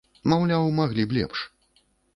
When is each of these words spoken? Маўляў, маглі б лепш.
Маўляў, 0.31 0.65
маглі 0.81 1.07
б 1.13 1.21
лепш. 1.21 1.47